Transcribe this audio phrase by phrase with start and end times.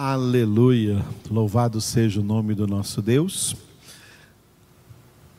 [0.00, 1.04] Aleluia.
[1.28, 3.56] Louvado seja o nome do nosso Deus.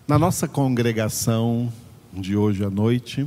[0.06, 1.72] Na nossa congregação
[2.12, 3.26] de hoje à noite,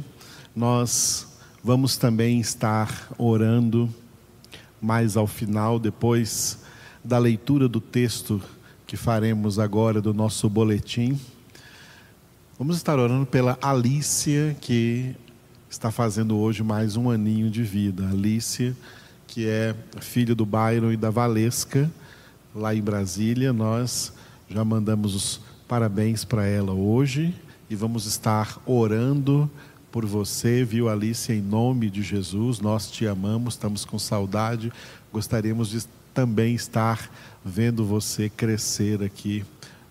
[0.55, 1.27] nós
[1.65, 3.89] vamos também estar orando
[4.79, 6.59] mais ao final, depois
[7.03, 8.39] da leitura do texto
[8.87, 11.19] que faremos agora do nosso boletim.
[12.59, 15.17] Vamos estar orando pela Alícia, que
[15.71, 18.07] está fazendo hoje mais um aninho de vida.
[18.07, 18.77] Alícia
[19.33, 21.91] que é filho do Byron e da Valesca,
[22.55, 23.51] lá em Brasília.
[23.51, 24.13] Nós
[24.47, 27.35] já mandamos os parabéns para ela hoje
[27.71, 29.51] e vamos estar orando
[29.91, 32.61] por você, viu, Alice, em nome de Jesus.
[32.61, 34.71] Nós te amamos, estamos com saudade.
[35.11, 37.11] Gostaríamos de também estar
[37.43, 39.47] vendo você crescer aqui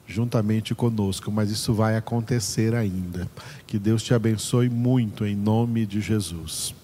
[0.05, 3.27] juntamente conosco, mas isso vai acontecer ainda.
[3.65, 6.75] Que Deus te abençoe muito em nome de Jesus.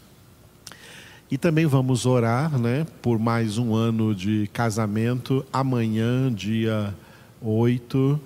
[1.29, 5.45] E também vamos orar né, por mais um ano de casamento.
[5.51, 6.95] Amanhã, dia
[7.41, 8.17] 8,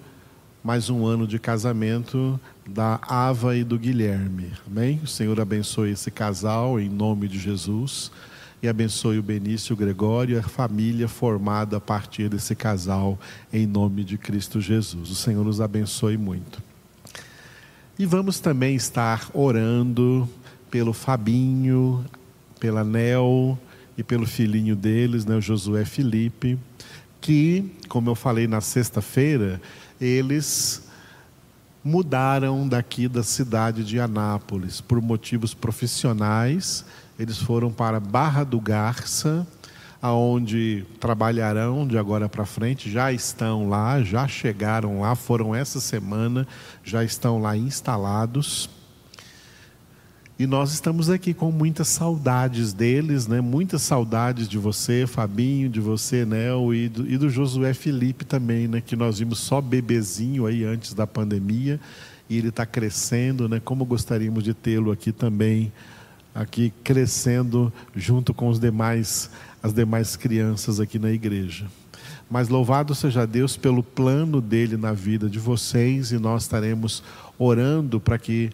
[0.63, 4.51] mais um ano de casamento da Ava e do Guilherme.
[4.67, 4.99] Amém?
[5.03, 8.11] O Senhor abençoe esse casal em nome de Jesus.
[8.61, 13.19] E abençoe o Benício o Gregório e a família formada a partir desse casal,
[13.51, 15.09] em nome de Cristo Jesus.
[15.09, 16.61] O Senhor nos abençoe muito.
[17.97, 20.29] E vamos também estar orando
[20.69, 22.05] pelo Fabinho,
[22.61, 23.57] pela Nel
[23.97, 26.59] e pelo filhinho deles, né, o Josué Felipe,
[27.19, 29.59] que, como eu falei na sexta-feira,
[29.99, 30.87] eles
[31.83, 36.85] mudaram daqui da cidade de Anápolis por motivos profissionais.
[37.17, 39.45] Eles foram para Barra do Garça,
[39.99, 46.47] aonde trabalharão de agora para frente, já estão lá, já chegaram lá, foram essa semana,
[46.83, 48.69] já estão lá instalados.
[50.41, 53.39] E nós estamos aqui com muitas saudades deles, né?
[53.39, 58.67] Muitas saudades de você, Fabinho, de você, Nel, e do, e do Josué Felipe também,
[58.67, 58.81] né?
[58.81, 61.79] Que nós vimos só bebezinho aí antes da pandemia
[62.27, 63.61] e ele está crescendo, né?
[63.63, 65.71] Como gostaríamos de tê-lo aqui também,
[66.33, 69.29] aqui crescendo junto com os demais,
[69.61, 71.67] as demais crianças aqui na igreja.
[72.27, 77.03] Mas louvado seja Deus pelo plano dele na vida de vocês e nós estaremos
[77.37, 78.49] orando para que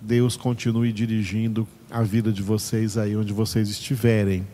[0.00, 4.46] Deus continue dirigindo a vida de vocês aí onde vocês estiverem.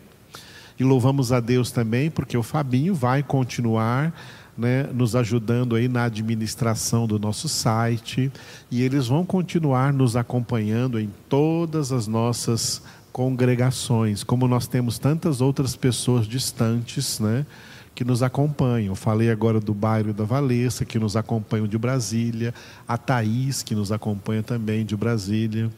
[0.79, 4.13] E louvamos a Deus também porque o Fabinho vai continuar
[4.57, 8.31] né, nos ajudando aí na administração do nosso site
[8.71, 15.41] e eles vão continuar nos acompanhando em todas as nossas congregações, como nós temos tantas
[15.41, 17.47] outras pessoas distantes, né?
[17.95, 18.95] Que nos acompanham.
[18.95, 22.53] Falei agora do bairro da Valessa, que nos acompanham de Brasília,
[22.87, 25.71] a Thaís, que nos acompanha também de Brasília,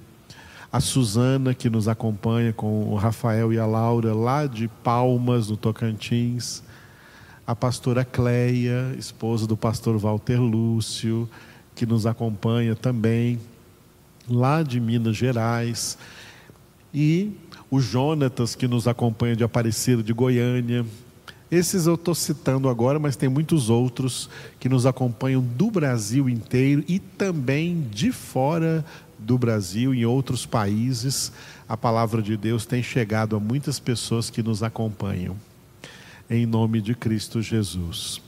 [0.72, 5.56] a Suzana, que nos acompanha com o Rafael e a Laura, lá de Palmas, no
[5.56, 6.62] Tocantins,
[7.46, 11.28] a pastora Cleia, esposa do pastor Walter Lúcio,
[11.74, 13.38] que nos acompanha também,
[14.28, 15.96] lá de Minas Gerais,
[16.92, 17.32] e
[17.70, 20.84] o Jonatas, que nos acompanha de Aparecida de Goiânia,
[21.50, 26.84] esses eu estou citando agora, mas tem muitos outros que nos acompanham do Brasil inteiro
[26.88, 28.84] e também de fora
[29.18, 31.32] do Brasil, em outros países.
[31.68, 35.36] A palavra de Deus tem chegado a muitas pessoas que nos acompanham.
[36.28, 38.20] Em nome de Cristo Jesus.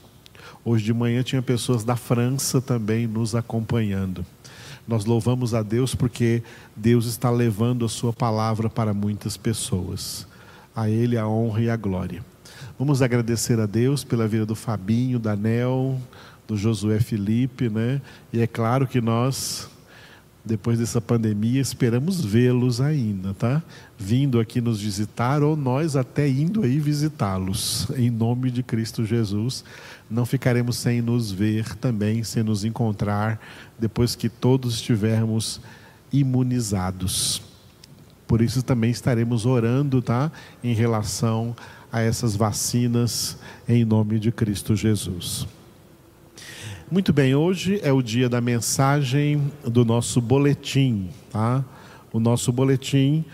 [0.65, 4.25] Hoje de manhã tinha pessoas da França também nos acompanhando.
[4.87, 6.43] Nós louvamos a Deus porque
[6.75, 10.27] Deus está levando a Sua palavra para muitas pessoas.
[10.75, 12.25] A Ele a honra e a glória.
[12.79, 16.01] Vamos agradecer a Deus pela vida do Fabinho, da Nel,
[16.47, 18.01] do Josué Felipe, né?
[18.33, 19.69] E é claro que nós,
[20.45, 23.63] depois dessa pandemia, esperamos vê-los ainda, tá?
[23.99, 29.63] Vindo aqui nos visitar ou nós até indo aí visitá-los, em nome de Cristo Jesus.
[30.11, 33.39] Não ficaremos sem nos ver também, sem nos encontrar,
[33.79, 35.61] depois que todos estivermos
[36.11, 37.43] imunizados.
[38.27, 40.31] Por isso também estaremos orando, tá?
[40.63, 43.39] Em relação a a essas vacinas
[43.69, 45.47] em nome de Cristo Jesus.
[46.91, 51.65] Muito bem, hoje é o dia da mensagem do nosso boletim, tá?
[52.13, 53.25] O nosso boletim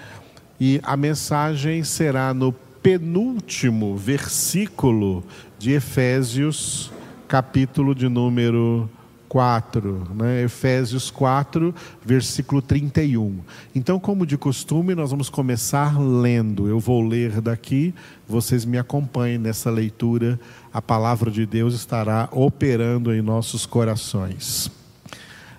[0.59, 5.25] e a mensagem será no penúltimo versículo
[5.59, 6.93] de Efésios,
[7.29, 8.91] capítulo de número
[9.35, 10.45] 4, né?
[10.45, 13.41] Efésios 4, versículo 31.
[13.75, 16.69] Então, como de costume, nós vamos começar lendo.
[16.69, 17.93] Eu vou ler daqui,
[18.29, 20.39] vocês me acompanhem nessa leitura.
[20.73, 24.71] A palavra de Deus estará operando em nossos corações.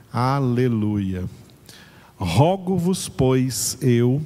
[0.10, 1.26] Aleluia.
[2.16, 4.26] Rogo-vos, pois, eu,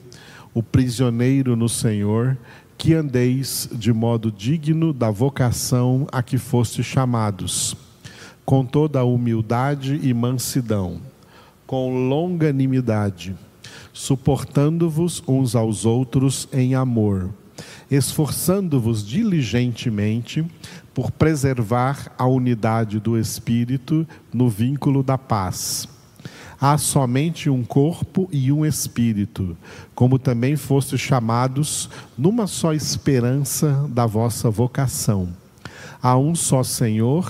[0.53, 2.37] o prisioneiro no Senhor,
[2.77, 7.75] que andeis de modo digno da vocação a que foste chamados,
[8.49, 10.99] com toda a humildade e mansidão,
[11.67, 13.35] com longanimidade,
[13.93, 17.29] suportando-vos uns aos outros em amor,
[17.91, 20.43] esforçando-vos diligentemente
[20.95, 24.03] por preservar a unidade do espírito
[24.33, 25.87] no vínculo da paz
[26.59, 29.55] há somente um corpo e um espírito,
[29.93, 31.87] como também fostes chamados
[32.17, 35.29] numa só esperança da vossa vocação.
[36.01, 37.29] Há um só Senhor,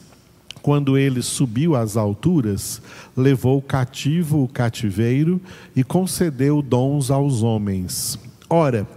[0.61, 2.81] quando ele subiu às alturas,
[3.15, 5.41] levou cativo o cativeiro
[5.75, 8.19] e concedeu dons aos homens.
[8.49, 8.87] Ora,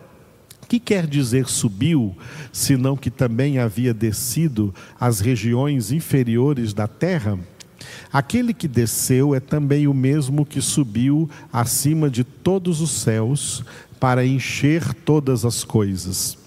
[0.68, 2.14] que quer dizer subiu,
[2.52, 7.38] senão que também havia descido às regiões inferiores da terra?
[8.12, 13.64] Aquele que desceu é também o mesmo que subiu acima de todos os céus
[14.00, 16.43] para encher todas as coisas.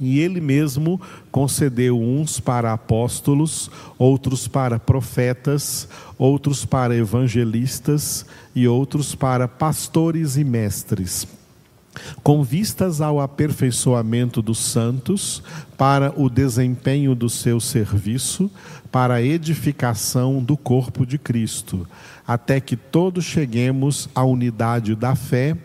[0.00, 1.00] E ele mesmo
[1.30, 8.24] concedeu uns para apóstolos, outros para profetas, outros para evangelistas
[8.54, 11.26] e outros para pastores e mestres
[12.22, 15.42] com vistas ao aperfeiçoamento dos santos,
[15.76, 18.50] para o desempenho do seu serviço,
[18.90, 21.86] para a edificação do corpo de Cristo,
[22.26, 25.56] até que todos cheguemos à unidade da fé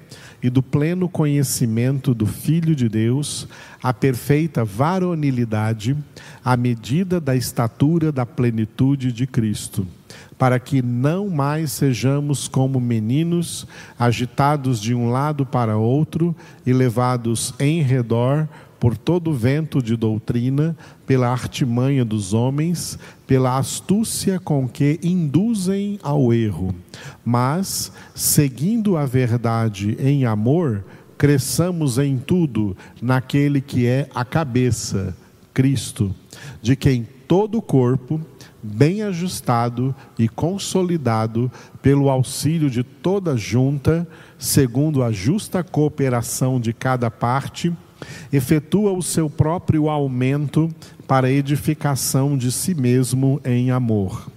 [0.44, 3.48] e do pleno conhecimento do Filho de Deus,
[3.82, 5.96] à perfeita varonilidade,
[6.44, 9.88] à medida da estatura da plenitude de Cristo
[10.38, 13.66] para que não mais sejamos como meninos,
[13.98, 16.36] agitados de um lado para outro
[16.66, 18.48] e levados em redor
[18.84, 20.76] por todo vento de doutrina,
[21.08, 26.76] pela artimanha dos homens, pela astúcia com que induzem ao erro.
[27.24, 30.84] Mas, seguindo a verdade em amor,
[31.18, 35.16] cresçamos em tudo naquele que é a cabeça,
[35.54, 36.14] Cristo,
[36.62, 38.20] de quem todo o corpo,
[38.62, 41.50] bem ajustado e consolidado
[41.82, 44.06] pelo auxílio de toda junta,
[44.38, 47.72] segundo a justa cooperação de cada parte,
[48.32, 50.74] efetua o seu próprio aumento
[51.08, 54.30] para edificação de si mesmo em amor.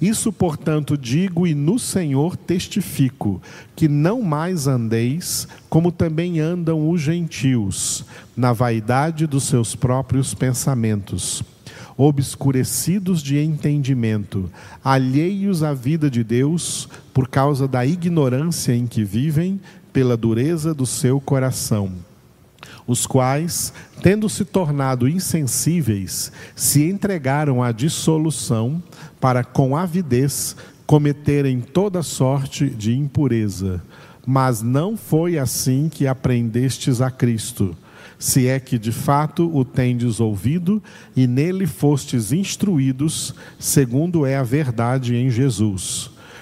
[0.00, 3.40] Isso, portanto, digo e no Senhor testifico,
[3.76, 8.04] que não mais andeis como também andam os gentios,
[8.36, 11.44] na vaidade dos seus próprios pensamentos
[11.96, 14.50] obscurecidos de entendimento,
[14.82, 19.60] alheios à vida de Deus por causa da ignorância em que vivem,
[19.92, 21.92] pela dureza do seu coração.
[22.92, 23.72] Os quais,
[24.02, 28.82] tendo se tornado insensíveis, se entregaram à dissolução
[29.18, 30.54] para com avidez
[30.86, 33.82] cometerem toda sorte de impureza.
[34.26, 37.74] Mas não foi assim que aprendestes a Cristo
[38.18, 40.80] se é que de fato o tendes ouvido
[41.16, 46.11] e nele fostes instruídos, segundo é a verdade em Jesus.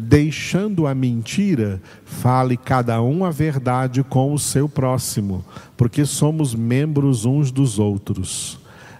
[0.00, 5.44] deixando a mentira, fale cada um a verdade com o seu próximo,
[5.76, 8.58] porque somos membros uns dos outros.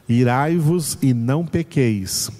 [0.09, 2.31] Irai-vos e não pequeis.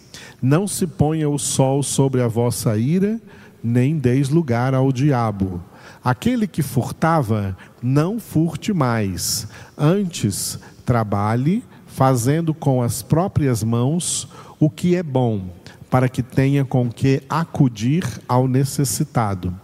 [0.43, 3.21] Não se ponha o sol sobre a vossa ira,
[3.63, 5.63] nem deis lugar ao diabo.
[6.03, 9.49] Aquele que furtava, não furte mais.
[9.77, 15.45] Antes, trabalhe, fazendo com as próprias mãos o que é bom,
[15.91, 19.55] para que tenha com que acudir ao necessitado.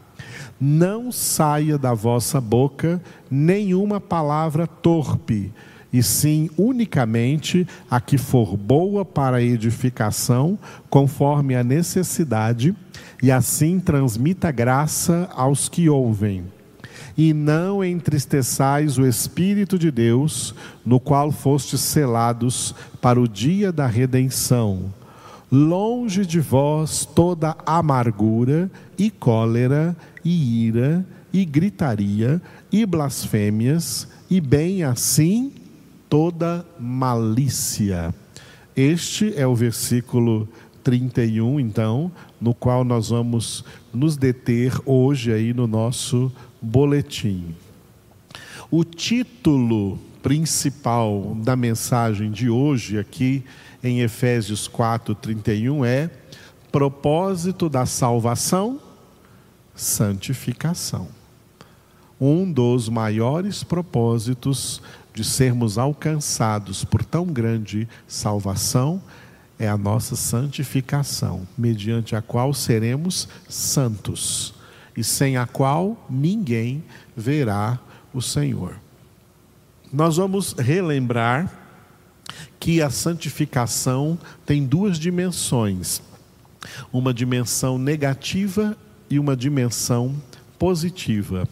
[0.61, 5.53] Não saia da vossa boca nenhuma palavra torpe,
[5.93, 10.59] e sim unicamente a que for boa para a edificação,
[10.91, 12.75] conforme a necessidade,
[13.23, 16.45] e assim transmita graça aos que ouvem.
[17.17, 20.55] E não entristeçais o Espírito de Deus,
[20.85, 24.93] no qual fostes selados para o dia da redenção.
[25.51, 32.41] Longe de vós toda amargura e cólera e ira e gritaria,
[32.73, 35.53] e blasfêmias, e bem assim
[36.09, 38.15] toda malícia.
[38.75, 40.49] Este é o versículo
[40.83, 42.11] 31, então,
[42.41, 47.55] no qual nós vamos nos deter hoje aí no nosso boletim.
[48.71, 53.45] O título principal da mensagem de hoje aqui
[53.87, 56.11] em Efésios 4:31 é
[56.73, 58.81] propósito da salvação,
[59.75, 61.09] santificação.
[62.21, 64.83] Um dos maiores propósitos
[65.15, 69.01] de sermos alcançados por tão grande salvação
[69.59, 74.55] é a nossa santificação, mediante a qual seremos santos
[74.97, 76.83] e sem a qual ninguém
[77.17, 77.79] verá
[78.13, 78.77] o Senhor.
[79.93, 81.66] Nós vamos relembrar
[82.59, 86.03] que a santificação tem duas dimensões:
[86.93, 88.77] uma dimensão negativa
[89.09, 90.15] e uma dimensão
[90.59, 91.49] positiva.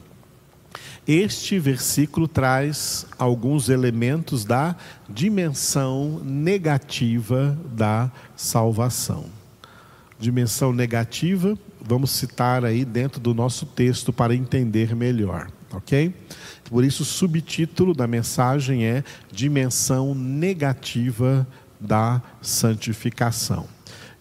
[1.07, 4.75] Este versículo traz alguns elementos da
[5.09, 9.27] dimensão negativa da salvação.
[10.19, 16.15] Dimensão negativa, vamos citar aí dentro do nosso texto para entender melhor, ok?
[16.65, 21.47] Por isso, o subtítulo da mensagem é Dimensão Negativa
[21.81, 23.67] da Santificação.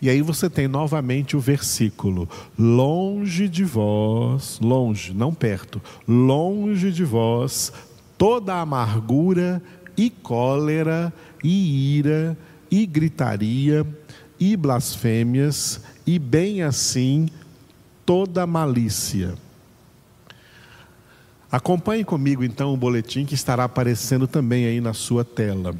[0.02, 2.28] E aí você tem novamente o versículo:
[2.60, 7.72] longe de vós, longe, não perto, longe de vós
[8.18, 9.62] toda amargura
[9.98, 12.38] e cólera e ira
[12.70, 13.86] e gritaria
[14.40, 17.28] e blasfêmias e bem assim
[18.06, 19.36] toda malícia.
[21.54, 25.76] Acompanhe comigo então o boletim que estará aparecendo também aí na sua tela.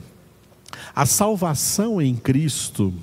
[0.96, 2.94] A salvação em Cristo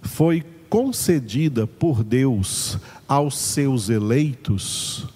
[0.00, 5.08] foi concedida por Deus aos seus eleitos,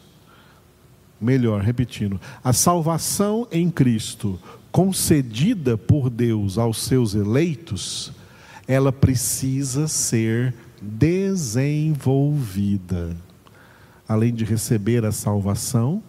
[1.21, 4.37] melhor, repetindo, a salvação em Cristo,
[4.73, 8.11] concedida por Deus aos seus eleitos,
[8.67, 10.53] ela precisa ser
[10.83, 13.17] desenvolvida.
[14.09, 16.03] Além de receber a salvação,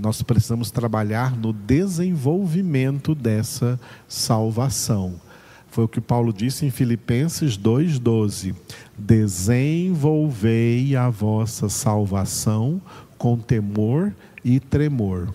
[0.00, 3.78] nós precisamos trabalhar no desenvolvimento dessa
[4.08, 5.20] salvação.
[5.68, 8.54] Foi o que Paulo disse em Filipenses 2,12:
[8.98, 12.80] Desenvolvei a vossa salvação
[13.18, 15.34] com temor e tremor.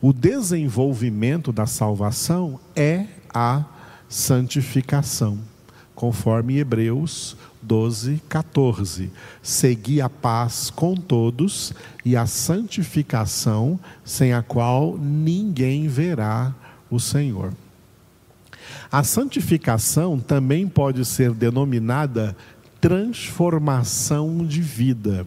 [0.00, 3.64] O desenvolvimento da salvação é a
[4.08, 5.38] santificação,
[5.94, 9.10] conforme Hebreus 12, 14.
[9.40, 11.72] Segui a paz com todos
[12.04, 16.54] e a santificação, sem a qual ninguém verá
[16.90, 17.52] o Senhor.
[18.90, 22.36] A santificação também pode ser denominada
[22.80, 25.26] transformação de vida.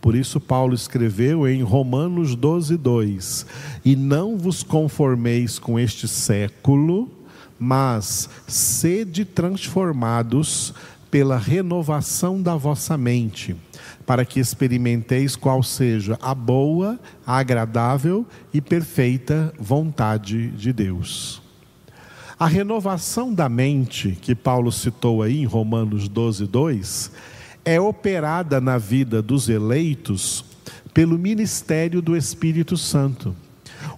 [0.00, 3.46] Por isso, Paulo escreveu em Romanos 12, 2:
[3.84, 7.10] E não vos conformeis com este século,
[7.58, 10.72] mas sede transformados
[11.10, 13.56] pela renovação da vossa mente,
[14.06, 21.42] para que experimenteis qual seja a boa, a agradável e perfeita vontade de Deus.
[22.38, 27.10] A renovação da mente, que Paulo citou aí em Romanos 12, 2,
[27.64, 30.44] é operada na vida dos eleitos
[30.94, 33.34] pelo ministério do Espírito Santo.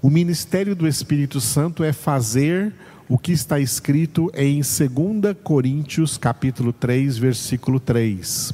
[0.02, 2.74] O ministério do Espírito Santo é fazer
[3.10, 8.52] o que está escrito em 2 Coríntios capítulo 3, versículo 3.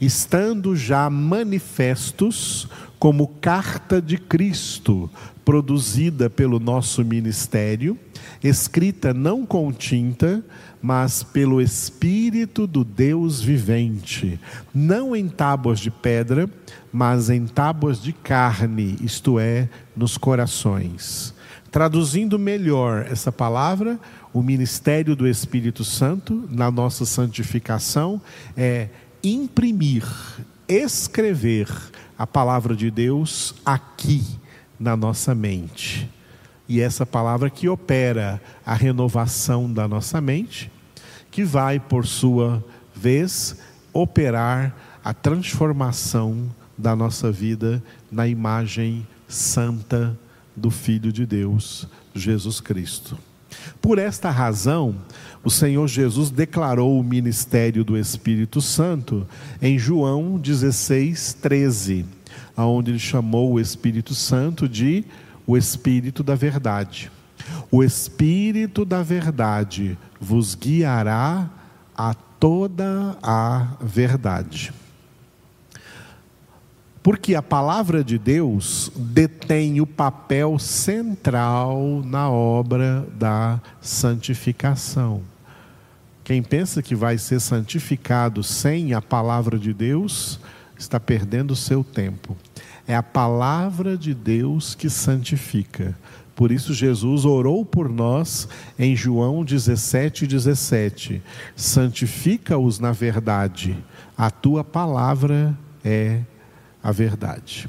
[0.00, 5.10] Estando já manifestos como carta de Cristo,
[5.44, 7.98] produzida pelo nosso ministério,
[8.40, 10.44] escrita não com tinta,
[10.80, 14.38] mas pelo Espírito do Deus vivente,
[14.72, 16.48] não em tábuas de pedra,
[16.92, 21.34] mas em tábuas de carne, isto é, nos corações.
[21.72, 23.98] Traduzindo melhor essa palavra,
[24.30, 28.20] o ministério do Espírito Santo na nossa santificação
[28.54, 28.90] é
[29.24, 30.06] imprimir,
[30.68, 31.66] escrever
[32.18, 34.22] a palavra de Deus aqui
[34.78, 36.10] na nossa mente.
[36.68, 40.70] E essa palavra que opera a renovação da nossa mente,
[41.30, 42.62] que vai, por sua
[42.94, 43.56] vez,
[43.94, 50.14] operar a transformação da nossa vida na imagem santa
[50.56, 53.18] do Filho de Deus, Jesus Cristo.
[53.80, 54.94] Por esta razão,
[55.44, 59.26] o Senhor Jesus declarou o ministério do Espírito Santo
[59.60, 62.06] em João 16, 13,
[62.56, 65.04] onde ele chamou o Espírito Santo de
[65.46, 67.10] o Espírito da Verdade.
[67.70, 71.50] O Espírito da Verdade vos guiará
[71.96, 74.72] a toda a verdade.
[77.02, 85.22] Porque a palavra de Deus detém o papel central na obra da santificação.
[86.22, 90.38] Quem pensa que vai ser santificado sem a palavra de Deus,
[90.78, 92.36] está perdendo o seu tempo.
[92.86, 95.96] É a palavra de Deus que santifica.
[96.36, 101.22] Por isso, Jesus orou por nós em João 17, 17:
[101.54, 103.76] Santifica-os na verdade,
[104.16, 106.20] a tua palavra é
[106.82, 107.68] a verdade.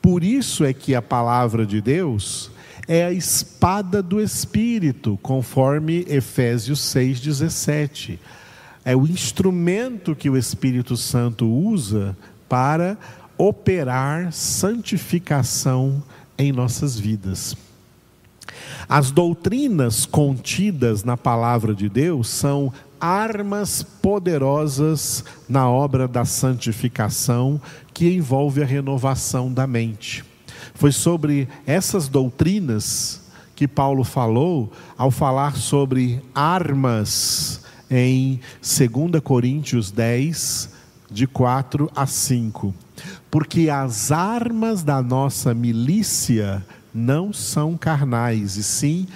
[0.00, 2.50] Por isso é que a palavra de Deus
[2.88, 8.18] é a espada do Espírito, conforme Efésios 6,17.
[8.84, 12.16] É o instrumento que o Espírito Santo usa
[12.48, 12.96] para
[13.36, 16.02] operar santificação
[16.38, 17.56] em nossas vidas.
[18.88, 27.60] As doutrinas contidas na palavra de Deus são armas poderosas na obra da santificação
[27.92, 30.24] que envolve a renovação da mente.
[30.74, 33.22] Foi sobre essas doutrinas
[33.54, 40.70] que Paulo falou ao falar sobre armas em 2 Coríntios 10,
[41.10, 42.74] de 4 a 5.
[43.30, 49.06] Porque as armas da nossa milícia não são carnais, e sim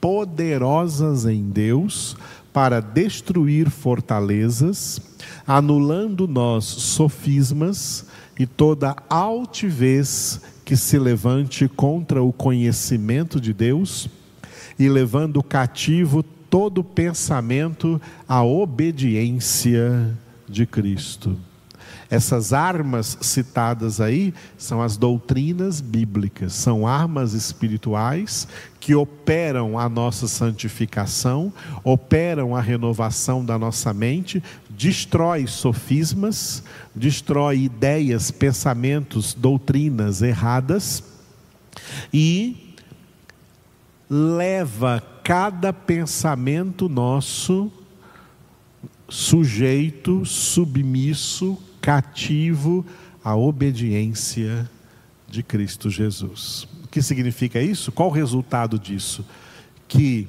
[0.00, 2.16] poderosas em Deus
[2.56, 4.98] para destruir fortalezas,
[5.46, 8.06] anulando nós sofismas
[8.38, 14.08] e toda altivez que se levante contra o conhecimento de Deus
[14.78, 20.16] e levando cativo todo pensamento à obediência
[20.48, 21.36] de Cristo.
[22.08, 28.46] Essas armas citadas aí são as doutrinas bíblicas, são armas espirituais
[28.78, 36.62] que operam a nossa santificação, operam a renovação da nossa mente, destrói sofismas,
[36.94, 41.02] destrói ideias, pensamentos, doutrinas erradas
[42.12, 42.74] e
[44.08, 47.72] leva cada pensamento nosso
[49.08, 52.84] sujeito, submisso, cativo
[53.22, 54.68] à obediência
[55.28, 56.66] de Cristo Jesus.
[56.82, 57.92] O que significa isso?
[57.92, 59.24] Qual o resultado disso?
[59.86, 60.26] Que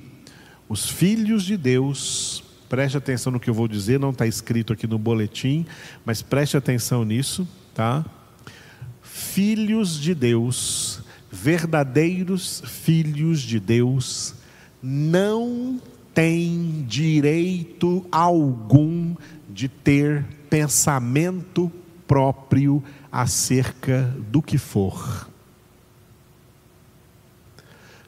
[0.70, 4.86] os filhos de Deus, preste atenção no que eu vou dizer, não está escrito aqui
[4.86, 5.66] no boletim,
[6.06, 8.06] mas preste atenção nisso, tá?
[9.02, 14.36] Filhos de Deus, verdadeiros filhos de Deus,
[14.80, 15.82] não
[16.14, 19.16] têm direito algum
[19.50, 21.72] de ter pensamento
[22.08, 25.30] próprio acerca do que for.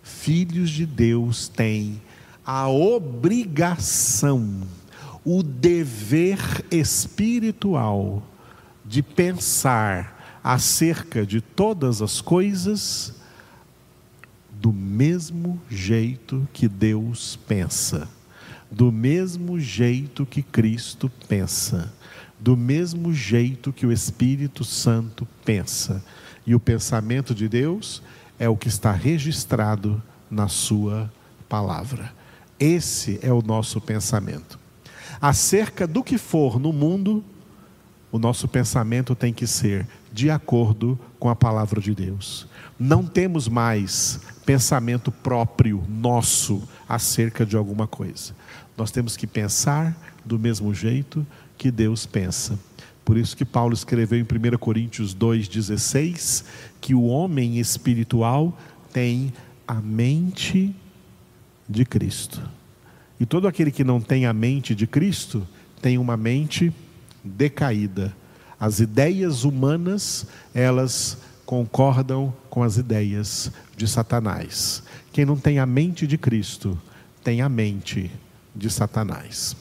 [0.02, 2.02] Filhos de Deus têm
[2.45, 4.62] a obrigação,
[5.23, 6.39] o dever
[6.71, 8.23] espiritual
[8.86, 13.13] de pensar acerca de todas as coisas
[14.52, 18.10] do mesmo jeito que Deus pensa,
[18.69, 21.93] do mesmo jeito que Cristo pensa
[22.39, 26.04] do mesmo jeito que o Espírito Santo pensa.
[26.45, 28.02] E o pensamento de Deus
[28.39, 31.12] é o que está registrado na Sua
[31.47, 32.13] palavra.
[32.60, 34.58] Esse é o nosso pensamento.
[35.21, 37.23] Acerca do que for no mundo,
[38.12, 42.47] o nosso pensamento tem que ser de acordo com a palavra de Deus.
[42.80, 48.34] Não temos mais pensamento próprio nosso acerca de alguma coisa.
[48.75, 51.25] Nós temos que pensar do mesmo jeito
[51.60, 52.58] que Deus pensa.
[53.04, 56.45] Por isso que Paulo escreveu em 1 Coríntios 2,16
[56.80, 58.58] que o homem espiritual
[58.93, 59.34] tem
[59.67, 60.74] a mente
[61.67, 62.41] de Cristo.
[63.19, 65.45] E todo aquele que não tem a mente de Cristo
[65.82, 66.74] tem uma mente
[67.24, 68.15] decaída.
[68.58, 74.82] As ideias humanas, elas concordam com as ideias de Satanás.
[75.12, 76.80] Quem não tem a mente de Cristo
[77.22, 78.10] tem a mente
[78.56, 79.58] de Satanás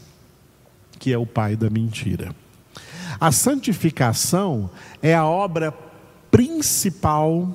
[0.99, 2.35] que é o pai da mentira.
[3.21, 4.71] A santificação
[5.03, 5.73] é a obra
[6.31, 7.55] principal,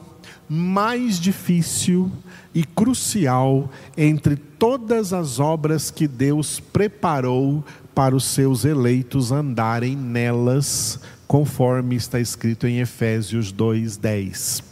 [0.50, 2.12] mais difícil
[2.54, 7.64] e crucial entre todas as obras que Deus preparou
[7.96, 14.64] para os seus eleitos andarem nelas, conforme está escrito em Efésios 2:10.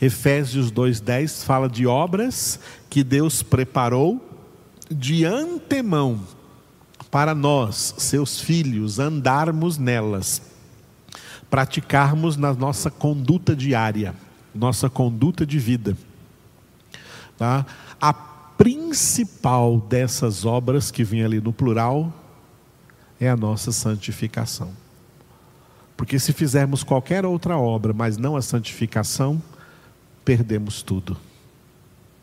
[0.00, 4.24] Efésios 2:10 fala de obras que Deus preparou
[4.90, 6.20] de antemão
[7.10, 10.42] para nós, seus filhos, andarmos nelas,
[11.48, 14.14] praticarmos na nossa conduta diária,
[14.54, 15.96] nossa conduta de vida.
[17.36, 17.64] Tá?
[18.00, 22.12] A principal dessas obras que vem ali no plural
[23.20, 24.72] é a nossa santificação.
[25.96, 29.42] Porque se fizermos qualquer outra obra, mas não a santificação,
[30.24, 31.16] perdemos tudo.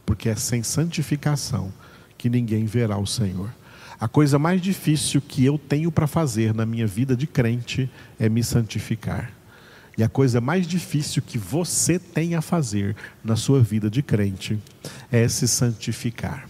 [0.06, 1.74] Porque é sem santificação
[2.17, 3.50] que ninguém verá o Senhor.
[3.99, 8.27] A coisa mais difícil que eu tenho para fazer na minha vida de crente é
[8.27, 9.31] me santificar.
[9.97, 14.60] E a coisa mais difícil que você tem a fazer na sua vida de crente
[15.10, 16.49] é se santificar.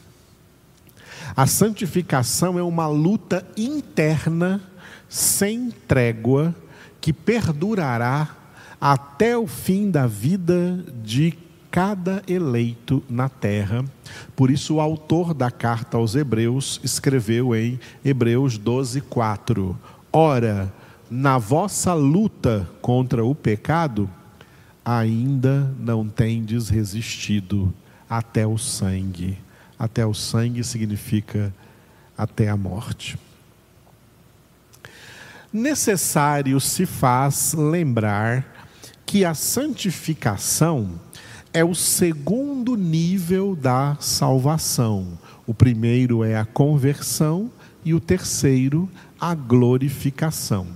[1.36, 4.62] A santificação é uma luta interna,
[5.08, 6.55] sem trégua,
[6.99, 8.36] que perdurará
[8.81, 11.31] até o fim da vida de
[11.75, 13.83] cada eleito na terra.
[14.33, 19.77] Por isso, o autor da carta aos Hebreus escreveu em Hebreus 12, 4:
[20.09, 20.73] Ora,
[21.11, 24.09] na vossa luta contra o pecado,
[24.85, 27.73] ainda não tendes resistido
[28.09, 29.38] até o sangue.
[29.77, 31.53] Até o sangue significa
[32.17, 33.19] até a morte.
[35.51, 38.45] Necessário se faz lembrar
[39.05, 40.97] que a santificação
[41.56, 45.18] é o segundo nível da salvação.
[45.48, 47.50] O primeiro é a conversão
[47.86, 50.68] e o terceiro, a glorificação.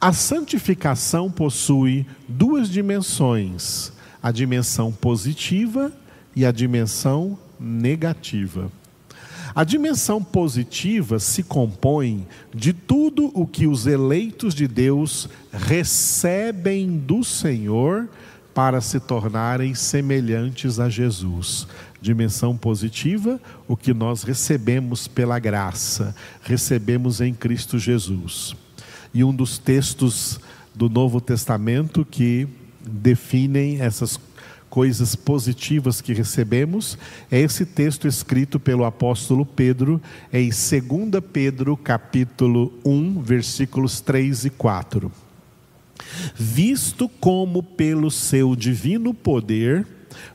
[0.00, 3.92] A santificação possui duas dimensões:
[4.22, 5.92] a dimensão positiva
[6.34, 8.72] e a dimensão negativa.
[9.54, 17.22] A dimensão positiva se compõe de tudo o que os eleitos de Deus recebem do
[17.22, 18.08] Senhor
[18.54, 21.66] para se tornarem semelhantes a Jesus.
[22.00, 28.54] Dimensão positiva, o que nós recebemos pela graça, recebemos em Cristo Jesus.
[29.12, 30.38] E um dos textos
[30.74, 32.46] do Novo Testamento que
[32.86, 34.20] definem essas
[34.70, 36.98] coisas positivas que recebemos
[37.30, 40.00] é esse texto escrito pelo apóstolo Pedro
[40.32, 45.23] em 2 Pedro capítulo 1, versículos 3 e 4
[46.34, 49.86] visto como pelo seu divino poder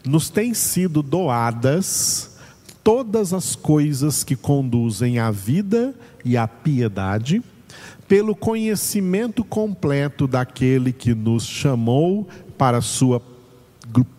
[0.06, 2.38] nos têm sido doadas
[2.84, 5.94] todas as coisas que conduzem à vida
[6.24, 7.42] e à piedade,
[8.08, 13.22] pelo conhecimento completo daquele que nos chamou para sua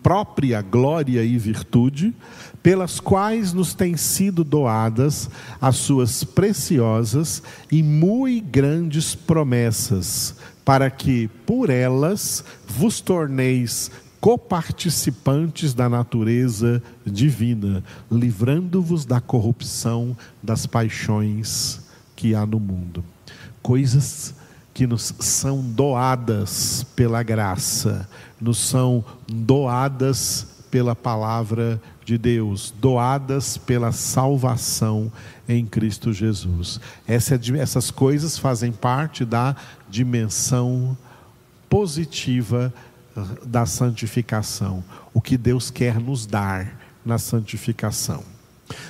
[0.02, 2.14] própria glória e virtude,
[2.62, 10.36] pelas quais nos têm sido doadas as suas preciosas e muito grandes promessas,
[10.70, 21.80] para que por elas vos torneis coparticipantes da natureza divina, livrando-vos da corrupção das paixões
[22.14, 23.02] que há no mundo.
[23.60, 24.32] Coisas
[24.72, 28.08] que nos são doadas pela graça,
[28.40, 35.12] nos são doadas pela palavra de Deus, doadas pela salvação
[35.48, 36.80] em Cristo Jesus.
[37.06, 39.54] Essa, essas coisas fazem parte da
[39.88, 40.98] dimensão
[41.68, 42.74] positiva
[43.16, 44.82] ah, da santificação,
[45.14, 48.24] o que Deus quer nos dar na santificação.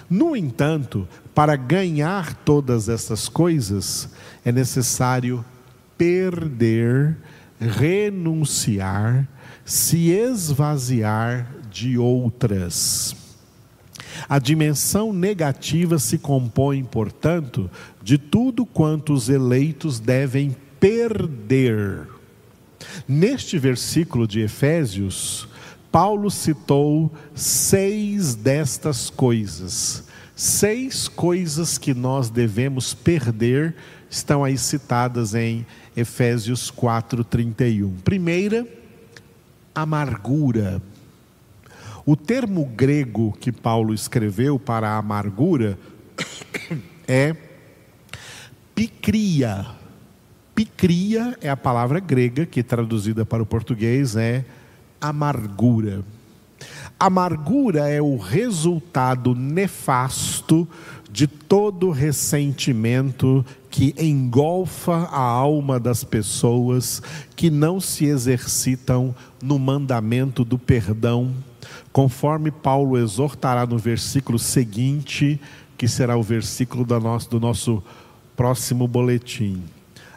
[0.09, 4.09] No entanto, para ganhar todas essas coisas,
[4.43, 5.45] é necessário
[5.99, 7.19] perder,
[7.61, 9.29] renunciar,
[9.63, 13.15] se esvaziar de outras.
[14.29, 17.71] A dimensão negativa se compõe, portanto,
[18.03, 22.07] de tudo quanto os eleitos devem perder.
[23.07, 25.49] Neste versículo de Efésios,
[25.93, 30.05] Paulo citou seis destas coisas.
[30.35, 33.75] Seis coisas que nós devemos perder
[34.09, 37.97] estão aí citadas em Efésios 4:31.
[38.03, 38.67] Primeira,
[39.75, 40.81] amargura.
[42.05, 45.79] O termo grego que Paulo escreveu para a amargura
[47.07, 47.37] é
[48.75, 49.67] picria.
[50.55, 54.45] Picria é a palavra grega que traduzida para o português é
[55.01, 56.03] amargura.
[56.99, 60.69] Amargura é o resultado nefasto
[61.11, 67.03] de todo ressentimento que engolfa a alma das pessoas
[67.35, 71.33] que não se exercitam no mandamento do perdão,
[71.93, 75.41] conforme Paulo exortará no versículo seguinte,
[75.77, 77.83] que será o versículo do nosso, do nosso
[78.37, 79.63] próximo boletim.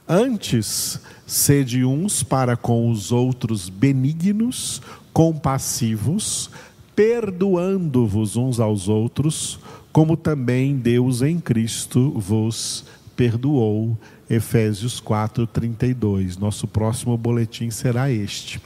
[0.07, 4.81] Antes, sede uns para com os outros benignos,
[5.13, 6.49] compassivos,
[6.95, 9.59] perdoando-vos uns aos outros,
[9.91, 13.97] como também Deus em Cristo vos perdoou.
[14.29, 16.37] Efésios 4:32.
[16.37, 18.59] Nosso próximo boletim será este.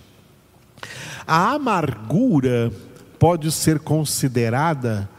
[1.28, 2.72] A amargura
[3.20, 5.10] pode ser considerada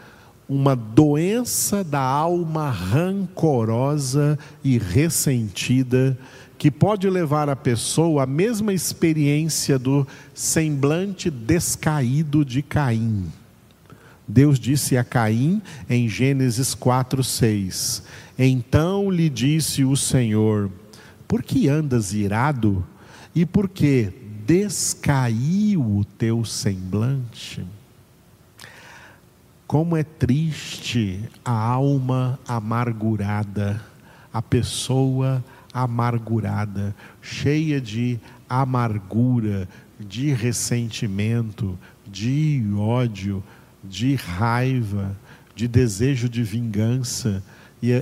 [0.48, 6.16] uma doença da alma rancorosa e ressentida
[6.56, 13.26] que pode levar a pessoa à mesma experiência do semblante descaído de Caim.
[14.26, 18.02] Deus disse a Caim em Gênesis 4:6.
[18.38, 20.70] Então lhe disse o Senhor:
[21.28, 22.82] Por que andas irado
[23.34, 24.10] e por que
[24.48, 27.62] descaiu o teu semblante?
[29.66, 33.78] Como é triste a alma amargurada,
[34.32, 39.68] a pessoa amargurada, cheia de amargura,
[40.00, 43.44] de ressentimento, de ódio,
[43.84, 45.14] de raiva,
[45.54, 47.42] de desejo de vingança
[47.82, 47.92] e,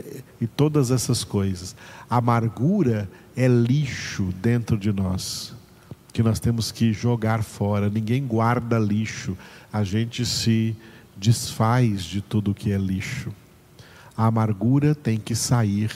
[0.40, 1.74] e todas essas coisas.
[2.08, 5.56] amargura é lixo dentro de nós,
[6.16, 7.90] que nós temos que jogar fora.
[7.90, 9.36] Ninguém guarda lixo,
[9.70, 10.74] a gente se
[11.14, 13.30] desfaz de tudo que é lixo.
[14.16, 15.90] A amargura tem que sair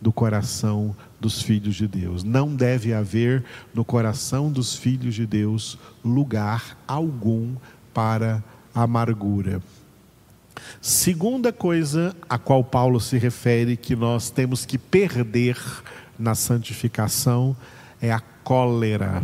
[0.00, 2.22] do coração dos filhos de Deus.
[2.22, 7.56] Não deve haver no coração dos filhos de Deus lugar algum
[7.92, 9.60] para amargura.
[10.80, 15.58] Segunda coisa a qual Paulo se refere que nós temos que perder
[16.16, 17.56] na santificação
[18.00, 19.20] é a cólera.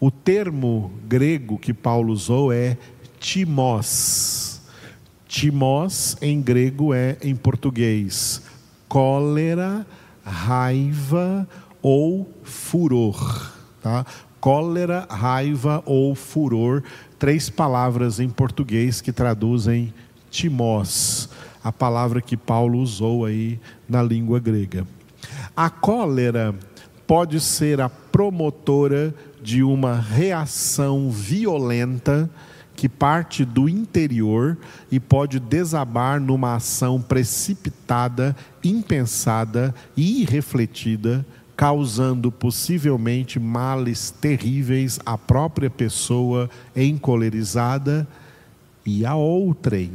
[0.00, 2.76] O termo grego que Paulo usou é
[3.18, 4.48] timós
[5.28, 8.42] Timós em grego é em português
[8.88, 9.86] cólera,
[10.24, 11.46] raiva
[11.82, 14.06] ou furor, tá?
[14.40, 16.82] Cólera, raiva ou furor,
[17.18, 19.92] três palavras em português que traduzem
[20.30, 21.28] timós,
[21.62, 24.86] a palavra que Paulo usou aí na língua grega.
[25.54, 26.54] A cólera
[27.06, 32.30] pode ser a promotora de uma reação violenta
[32.78, 34.56] que parte do interior
[34.88, 45.68] e pode desabar numa ação precipitada, impensada e irrefletida, causando possivelmente males terríveis à própria
[45.68, 48.06] pessoa encolerizada
[48.86, 49.90] e a outrem,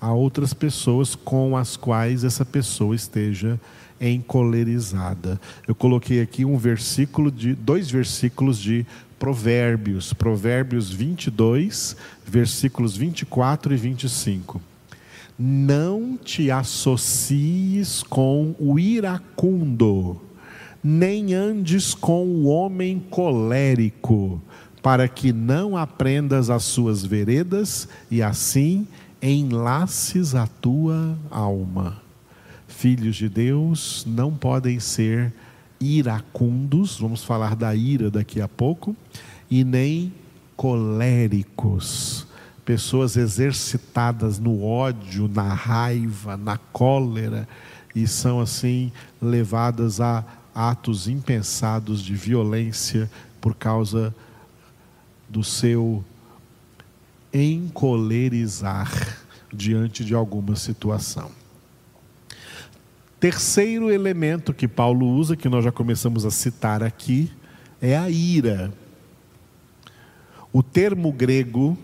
[0.00, 3.60] a outras pessoas com as quais essa pessoa esteja
[4.10, 5.40] encolerizada.
[5.66, 8.86] Eu coloquei aqui um versículo de dois versículos de
[9.18, 14.60] Provérbios, Provérbios 22, versículos 24 e 25.
[15.38, 20.20] Não te associes com o iracundo,
[20.82, 24.42] nem andes com o homem colérico,
[24.82, 28.86] para que não aprendas as suas veredas e assim
[29.22, 32.02] enlaces a tua alma.
[32.82, 35.32] Filhos de Deus não podem ser
[35.80, 38.96] iracundos, vamos falar da ira daqui a pouco,
[39.48, 40.12] e nem
[40.56, 42.26] coléricos,
[42.64, 47.48] pessoas exercitadas no ódio, na raiva, na cólera,
[47.94, 48.90] e são assim
[49.22, 53.08] levadas a atos impensados de violência
[53.40, 54.12] por causa
[55.28, 56.04] do seu
[57.32, 58.90] encolerizar
[59.54, 61.41] diante de alguma situação.
[63.22, 67.30] Terceiro elemento que Paulo usa, que nós já começamos a citar aqui,
[67.80, 68.74] é a ira.
[70.52, 71.78] O termo grego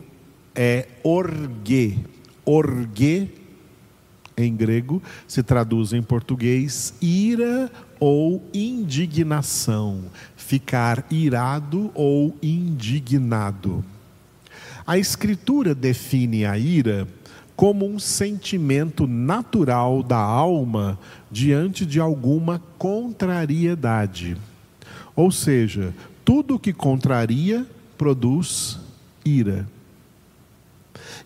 [0.53, 2.05] é orgue.
[2.45, 3.31] Orgue,
[4.37, 7.71] em grego, se traduz em português ira
[8.01, 10.07] ou indignação.
[10.37, 13.85] Ficar irado ou indignado.
[14.85, 17.07] A Escritura define a ira
[17.59, 20.97] como um sentimento natural da alma
[21.29, 24.37] diante de alguma contrariedade.
[25.17, 25.93] Ou seja,
[26.25, 27.67] tudo que contraria
[27.97, 28.79] produz
[29.25, 29.69] ira.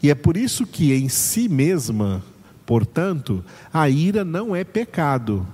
[0.02, 2.24] E é por isso que em si mesma,
[2.64, 5.46] portanto, a ira não é pecado.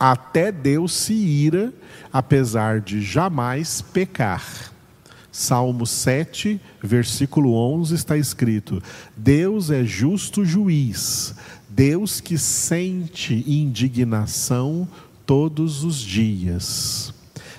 [0.00, 1.72] Até Deus se ira,
[2.12, 4.72] apesar de jamais pecar.
[5.38, 8.82] Salmo 7, versículo 11 está escrito:
[9.14, 11.34] Deus é justo juiz,
[11.68, 14.88] Deus que sente indignação
[15.26, 17.12] todos os dias.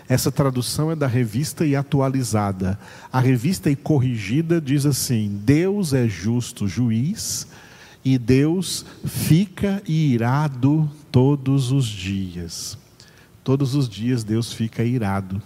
[0.09, 2.79] Essa tradução é da revista e atualizada.
[3.13, 7.45] A revista e corrigida diz assim: Deus é justo juiz
[8.03, 12.75] e Deus fica irado todos os dias.
[13.43, 15.39] Todos os dias Deus fica irado.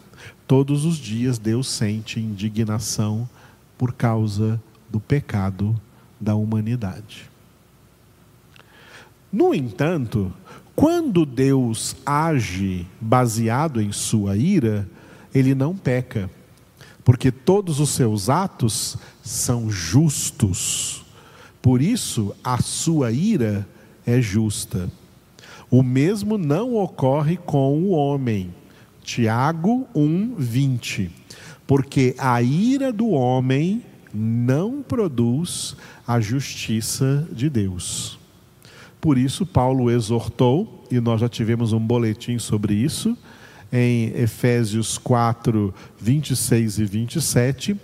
[0.51, 3.29] Todos os dias Deus sente indignação
[3.77, 5.79] por causa do pecado
[6.19, 7.29] da humanidade.
[9.31, 10.29] No entanto,
[10.75, 14.85] quando Deus age baseado em sua ira,
[15.33, 16.29] ele não peca,
[17.01, 21.05] porque todos os seus atos são justos.
[21.61, 23.65] Por isso, a sua ira
[24.05, 24.91] é justa.
[25.69, 28.53] O mesmo não ocorre com o homem.
[29.03, 31.11] Tiago 1, 20.
[31.65, 33.83] Porque a ira do homem
[34.13, 35.75] não produz
[36.07, 38.19] a justiça de Deus.
[38.99, 43.17] Por isso, Paulo exortou, e nós já tivemos um boletim sobre isso,
[43.71, 47.77] em Efésios 4, 26 e 27.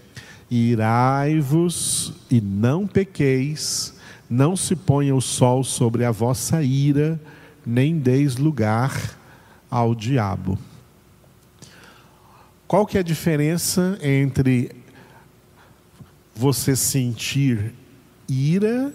[0.50, 3.96] Irai-vos e não pequeis,
[4.30, 7.20] não se ponha o sol sobre a vossa ira,
[7.66, 9.18] nem deis lugar
[9.72, 10.58] ao diabo.
[12.68, 14.72] Qual que é a diferença entre
[16.36, 17.74] você sentir
[18.28, 18.94] ira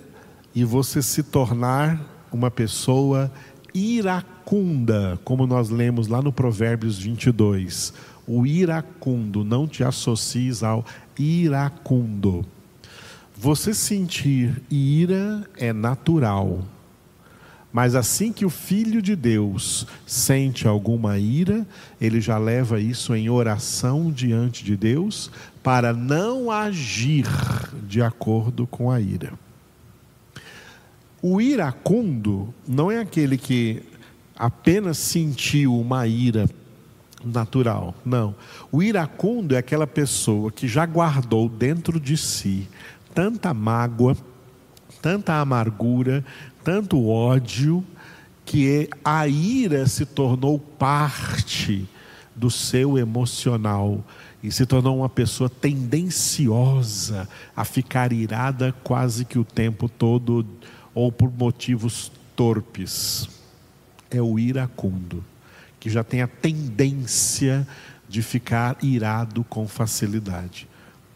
[0.54, 3.32] e você se tornar uma pessoa
[3.74, 7.92] iracunda, como nós lemos lá no Provérbios 22.
[8.26, 10.84] O iracundo, não te associes ao
[11.18, 12.44] iracundo.
[13.34, 16.62] Você sentir ira é natural.
[17.72, 21.66] Mas assim que o Filho de Deus sente alguma ira,
[22.00, 25.30] ele já leva isso em oração diante de Deus
[25.62, 27.26] para não agir
[27.88, 29.32] de acordo com a ira.
[31.22, 33.82] O iracundo não é aquele que
[34.36, 36.50] apenas sentiu uma ira
[37.24, 38.34] natural, não.
[38.70, 42.68] O iracundo é aquela pessoa que já guardou dentro de si
[43.14, 44.16] tanta mágoa,
[45.00, 46.24] tanta amargura,
[46.64, 47.84] tanto ódio,
[48.44, 51.88] que a ira se tornou parte
[52.34, 54.04] do seu emocional
[54.42, 60.44] e se tornou uma pessoa tendenciosa a ficar irada quase que o tempo todo
[60.94, 63.28] ou por motivos torpes.
[64.10, 65.24] É o iracundo,
[65.78, 67.66] que já tem a tendência
[68.08, 70.68] de ficar irado com facilidade.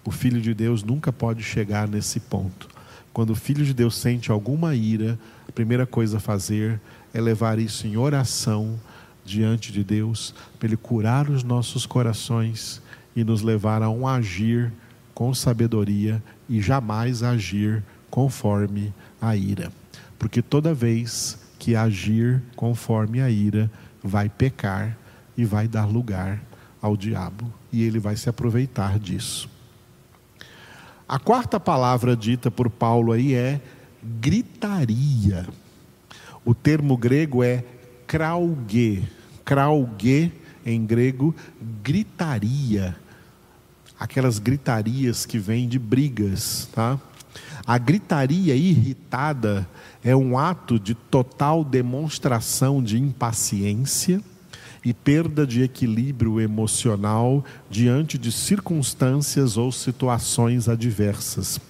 [0.04, 2.68] O filho de Deus nunca pode chegar nesse ponto.
[3.12, 5.18] Quando o filho de Deus sente alguma ira,
[5.56, 6.78] primeira coisa a fazer
[7.14, 8.78] é levar isso em oração
[9.24, 12.82] diante de Deus, para Ele curar os nossos corações
[13.16, 14.70] e nos levar a um agir
[15.14, 19.72] com sabedoria e jamais agir conforme a ira.
[20.18, 23.70] Porque toda vez que agir conforme a ira,
[24.04, 24.94] vai pecar
[25.38, 26.38] e vai dar lugar
[26.82, 29.48] ao diabo, e ele vai se aproveitar disso.
[31.08, 33.60] A quarta palavra dita por Paulo aí é
[34.20, 35.46] gritaria.
[36.44, 37.64] O termo grego é
[38.06, 39.02] krauge.
[39.44, 40.32] Krauge,
[40.64, 41.34] em grego,
[41.82, 42.96] gritaria.
[43.98, 47.00] Aquelas gritarias que vêm de brigas, tá?
[47.66, 49.68] A gritaria irritada
[50.04, 54.20] é um ato de total demonstração de impaciência
[54.84, 61.60] e perda de equilíbrio emocional diante de circunstâncias ou situações adversas.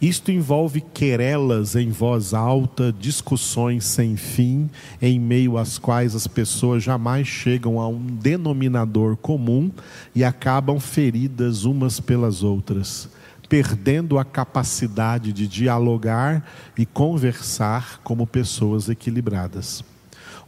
[0.00, 4.68] Isto envolve querelas em voz alta, discussões sem fim,
[5.00, 9.70] em meio às quais as pessoas jamais chegam a um denominador comum
[10.14, 13.08] e acabam feridas umas pelas outras,
[13.48, 16.44] perdendo a capacidade de dialogar
[16.76, 19.84] e conversar como pessoas equilibradas.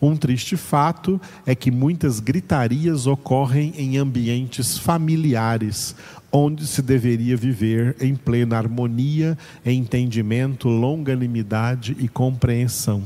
[0.01, 5.97] Um triste fato é que muitas gritarias ocorrem em ambientes familiares,
[6.31, 13.03] onde se deveria viver em plena harmonia, entendimento, longanimidade e compreensão.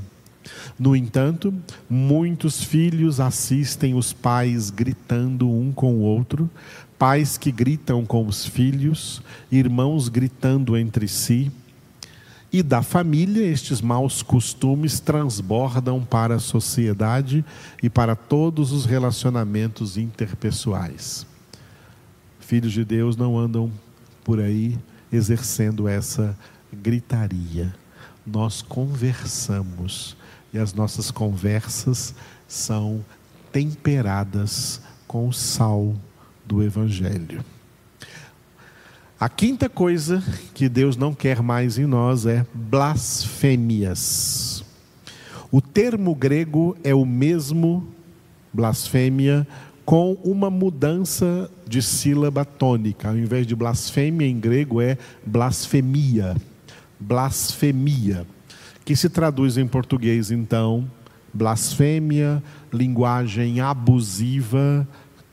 [0.79, 1.55] No entanto,
[1.89, 6.51] muitos filhos assistem os pais gritando um com o outro,
[6.99, 11.53] pais que gritam com os filhos, irmãos gritando entre si,
[12.53, 17.45] e da família, estes maus costumes transbordam para a sociedade
[17.81, 21.25] e para todos os relacionamentos interpessoais.
[22.51, 23.71] Filhos de Deus não andam
[24.25, 24.77] por aí
[25.13, 26.37] exercendo essa
[26.73, 27.73] gritaria.
[28.27, 30.17] Nós conversamos
[30.53, 32.13] e as nossas conversas
[32.49, 33.05] são
[33.53, 35.95] temperadas com o sal
[36.45, 37.45] do Evangelho.
[39.21, 40.21] A quinta coisa
[40.53, 43.85] que Deus não quer mais em nós é blasfêmias.
[45.53, 47.87] O termo grego é o mesmo,
[48.53, 49.47] blasfêmia,
[49.91, 53.09] com uma mudança de sílaba tônica.
[53.09, 54.97] Ao invés de blasfêmia em grego é
[55.27, 56.37] blasfemia.
[57.01, 58.25] Blasfemia,
[58.85, 60.89] que se traduz em português então,
[61.35, 62.41] blasfêmia,
[62.73, 64.87] linguagem abusiva,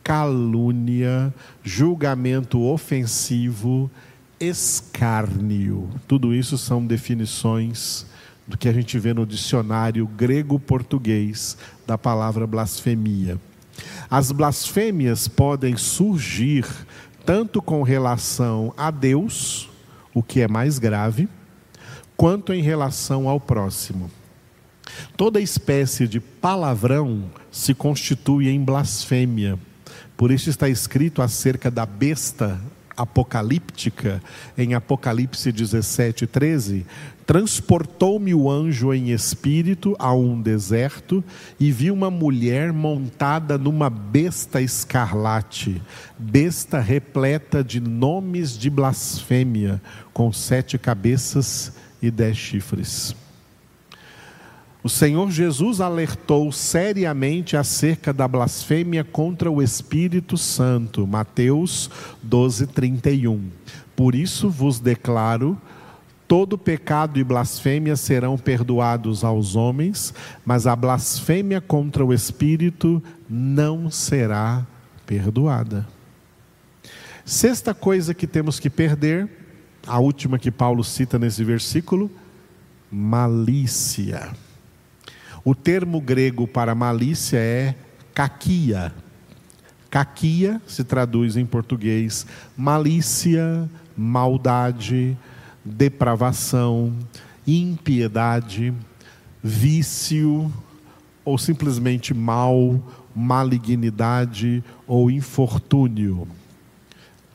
[0.04, 1.32] calúnia,
[1.64, 3.92] julgamento ofensivo,
[4.40, 5.88] escárnio.
[6.08, 8.08] Tudo isso são definições
[8.48, 11.56] do que a gente vê no dicionário grego-português
[11.86, 13.40] da palavra blasfemia.
[14.10, 16.66] As blasfêmias podem surgir
[17.26, 19.70] tanto com relação a Deus,
[20.14, 21.28] o que é mais grave,
[22.16, 24.10] quanto em relação ao próximo.
[25.18, 29.60] Toda espécie de palavrão se constitui em blasfêmia.
[30.16, 32.60] Por isso está escrito acerca da besta
[32.98, 34.22] apocalíptica,
[34.58, 36.86] em Apocalipse 17, 13,
[37.26, 41.24] transportou-me o anjo em espírito a um deserto
[41.60, 45.82] e vi uma mulher montada numa besta escarlate,
[46.18, 49.82] besta repleta de nomes de blasfêmia,
[50.14, 53.27] com sete cabeças e dez chifres.
[54.88, 61.90] O Senhor Jesus alertou seriamente acerca da blasfêmia contra o Espírito Santo, Mateus
[62.24, 63.50] 12, 31.
[63.98, 65.62] Por isso vos declaro:
[66.26, 70.14] todo pecado e blasfêmia serão perdoados aos homens,
[70.46, 74.66] mas a blasfêmia contra o Espírito não será
[75.06, 75.86] perdoada.
[77.26, 79.30] Sexta coisa que temos que perder,
[79.86, 82.10] a última que Paulo cita nesse versículo,
[82.90, 84.47] malícia.
[85.50, 87.74] O termo grego para malícia é
[88.14, 88.94] kakia.
[89.90, 92.28] Kakia se traduz em português
[92.58, 95.18] malícia, maldade,
[95.64, 96.94] depravação,
[97.48, 98.74] impiedade,
[99.42, 100.52] vício
[101.24, 102.78] ou simplesmente mal,
[103.16, 106.28] malignidade ou infortúnio.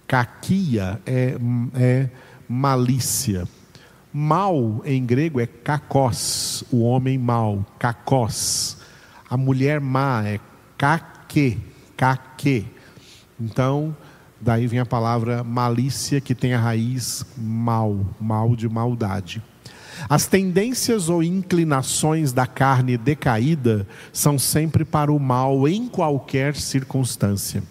[0.07, 1.35] Kakia é,
[1.75, 2.11] é
[2.47, 3.49] malícia.
[4.13, 8.77] Mal em grego é kakos, o homem mau, kakos.
[9.29, 10.39] A mulher má é
[10.77, 11.59] kake,
[11.97, 12.67] kake.
[13.41, 13.97] Então,
[14.39, 19.43] daí vem a palavra malícia que tem a raiz mal, mal de maldade.
[20.11, 27.63] As tendências ou inclinações da carne decaída são sempre para o mal em qualquer circunstância.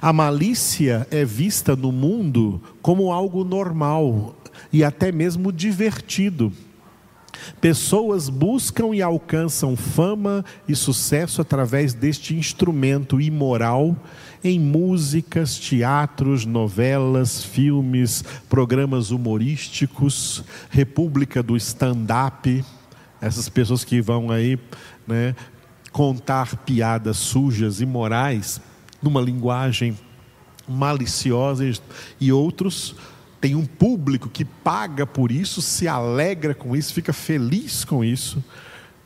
[0.00, 4.34] A malícia é vista no mundo como algo normal,
[4.72, 6.52] e até mesmo divertido.
[7.60, 13.96] Pessoas buscam e alcançam fama e sucesso através deste instrumento imoral
[14.42, 22.64] em músicas, teatros, novelas, filmes, programas humorísticos, República do Stand-up,
[23.20, 24.58] essas pessoas que vão aí
[25.06, 25.34] né,
[25.90, 28.60] contar piadas sujas, imorais,
[29.02, 29.96] numa linguagem
[30.68, 31.64] maliciosa,
[32.20, 32.94] e outros
[33.40, 38.42] tem um público que paga por isso, se alegra com isso, fica feliz com isso.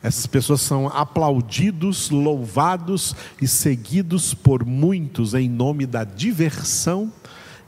[0.03, 7.11] Essas pessoas são aplaudidos, louvados e seguidos por muitos em nome da diversão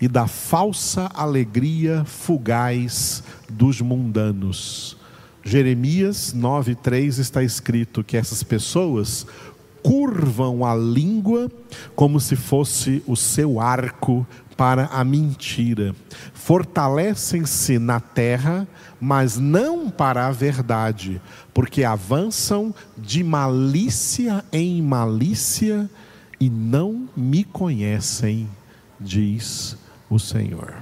[0.02, 4.98] e da falsa alegria fugaz dos mundanos.
[5.44, 9.28] Jeremias 9:3 está escrito que essas pessoas
[9.84, 11.52] curvam a língua
[11.96, 14.26] como se fosse o seu arco
[14.56, 15.94] para a mentira.
[16.34, 18.68] Fortalecem-se na terra,
[19.00, 21.22] mas não para a verdade,
[21.54, 25.90] porque avançam de malícia em malícia
[26.40, 28.50] e não me conhecem,
[29.00, 29.78] diz
[30.10, 30.76] o Senhor.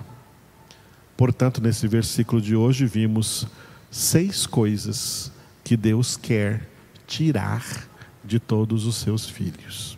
[1.18, 3.48] Portanto, nesse versículo de hoje, vimos
[3.90, 5.32] seis coisas
[5.64, 6.68] que Deus quer
[7.06, 7.91] tirar
[8.24, 9.98] de todos os seus filhos.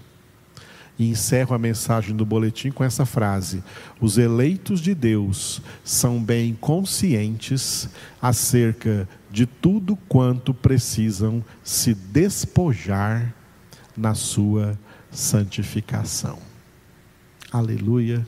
[0.97, 3.63] E encerro a mensagem do boletim com essa frase:
[3.99, 7.89] Os eleitos de Deus são bem conscientes
[8.21, 13.33] acerca de tudo quanto precisam se despojar
[13.97, 14.77] na sua
[15.11, 16.37] santificação.
[17.51, 18.25] Aleluia